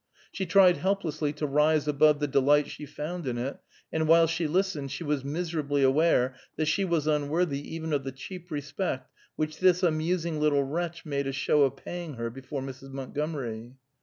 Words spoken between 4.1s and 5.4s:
she listened, she was